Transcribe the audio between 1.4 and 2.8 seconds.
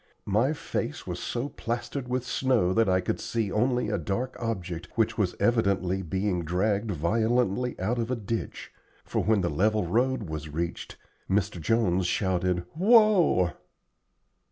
plastered with snow